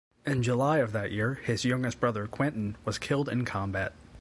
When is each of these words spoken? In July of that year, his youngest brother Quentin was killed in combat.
In 0.25 0.41
July 0.41 0.79
of 0.79 0.93
that 0.93 1.11
year, 1.11 1.35
his 1.43 1.63
youngest 1.63 1.99
brother 1.99 2.25
Quentin 2.25 2.75
was 2.85 2.97
killed 2.97 3.29
in 3.29 3.45
combat. 3.45 3.93